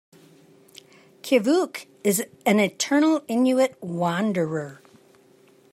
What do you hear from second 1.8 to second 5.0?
is an eternal Inuit wanderer.